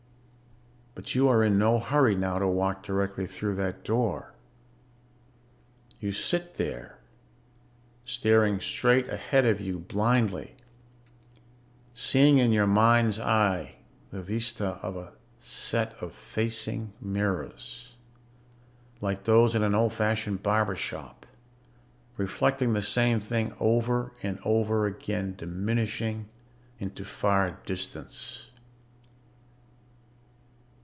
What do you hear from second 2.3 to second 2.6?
to